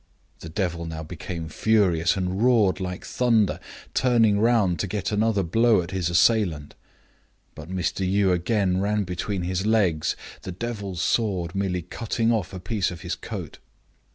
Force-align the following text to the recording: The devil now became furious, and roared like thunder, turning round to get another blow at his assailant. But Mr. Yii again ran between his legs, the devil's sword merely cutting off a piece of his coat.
The 0.39 0.49
devil 0.49 0.87
now 0.87 1.03
became 1.03 1.47
furious, 1.47 2.17
and 2.17 2.41
roared 2.41 2.79
like 2.79 3.05
thunder, 3.05 3.59
turning 3.93 4.39
round 4.39 4.79
to 4.79 4.87
get 4.87 5.11
another 5.11 5.43
blow 5.43 5.83
at 5.83 5.91
his 5.91 6.09
assailant. 6.09 6.73
But 7.53 7.69
Mr. 7.69 8.03
Yii 8.03 8.31
again 8.33 8.81
ran 8.81 9.03
between 9.03 9.43
his 9.43 9.63
legs, 9.67 10.15
the 10.41 10.51
devil's 10.51 11.03
sword 11.03 11.53
merely 11.53 11.83
cutting 11.83 12.31
off 12.31 12.51
a 12.51 12.59
piece 12.59 12.89
of 12.89 13.01
his 13.01 13.13
coat. 13.15 13.59